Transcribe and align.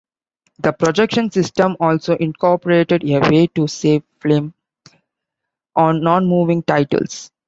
The 0.57 0.73
projection 0.73 1.29
system 1.29 1.77
also 1.79 2.15
incorporated 2.17 3.03
a 3.07 3.19
way 3.29 3.45
to 3.53 3.67
save 3.67 4.01
film 4.19 4.55
on 5.75 6.01
non-moving 6.01 6.63
titles. 6.63 7.29